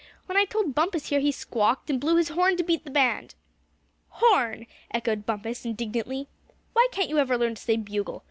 When 0.25 0.35
I 0.35 0.45
told 0.45 0.73
Bumpus 0.73 1.09
here 1.09 1.19
he 1.19 1.31
squawked, 1.31 1.87
and 1.87 2.01
blew 2.01 2.15
his 2.15 2.29
horn 2.29 2.57
to 2.57 2.63
beat 2.63 2.85
the 2.85 2.89
band." 2.89 3.35
"Horn!" 4.09 4.65
echoed 4.89 5.27
Bumpus, 5.27 5.63
indignantly; 5.63 6.27
"why 6.73 6.87
can't 6.91 7.07
you 7.09 7.19
ever 7.19 7.37
learn 7.37 7.53
to 7.53 7.61
say 7.61 7.77
bugle. 7.77 8.19